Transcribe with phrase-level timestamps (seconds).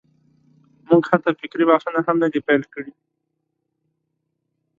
[0.89, 2.91] موږ حتی فکري بحثونه هم نه دي پېل کړي.